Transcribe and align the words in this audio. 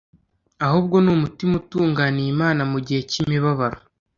ahubwo 0.65 0.95
ni 1.03 1.09
umutima 1.15 1.53
utunganiye 1.61 2.29
Imana 2.35 2.61
mu 2.71 2.79
gihe 2.85 3.01
cy’Imibabaro, 3.09 3.79